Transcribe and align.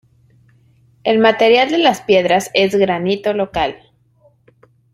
El 1.03 1.19
material 1.19 1.69
de 1.69 1.77
las 1.77 2.01
piedras 2.01 2.49
es 2.55 2.75
granito 2.75 3.33
local. 3.33 3.75